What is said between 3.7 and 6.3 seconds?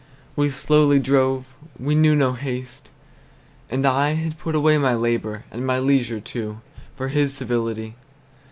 I had put away My labor, and my leisure